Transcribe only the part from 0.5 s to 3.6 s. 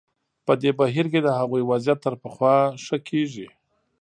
دې بهیر کې د هغوی وضعیت تر پخوا ښه کېږي.